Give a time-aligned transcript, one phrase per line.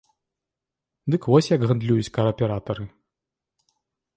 [1.15, 2.85] Дык вось як гандлююць кааператары.